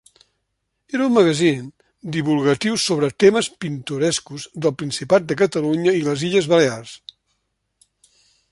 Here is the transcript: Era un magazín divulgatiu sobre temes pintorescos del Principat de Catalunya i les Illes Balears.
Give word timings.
Era 0.95 1.05
un 1.09 1.13
magazín 1.17 1.61
divulgatiu 2.15 2.73
sobre 2.87 3.09
temes 3.23 3.49
pintorescos 3.65 4.41
del 4.65 4.75
Principat 4.81 5.29
de 5.33 5.37
Catalunya 5.43 5.97
i 6.01 6.05
les 6.09 6.25
Illes 6.31 6.49
Balears. 6.55 6.95